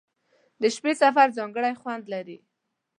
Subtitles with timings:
[0.61, 2.37] •د شپې سفر ځانګړی خوند لري.